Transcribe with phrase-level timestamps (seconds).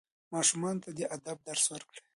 [0.33, 1.99] ماشومانو ته د ادب درس ورکړئ.